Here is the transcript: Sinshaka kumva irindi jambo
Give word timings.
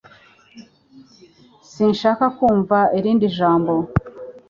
Sinshaka 1.71 2.25
kumva 2.37 2.77
irindi 2.97 3.25
jambo 3.37 3.73